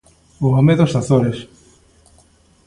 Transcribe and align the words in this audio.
O 0.45 0.47
home 0.55 0.73
dos 0.79 0.93
Azores. 1.01 1.37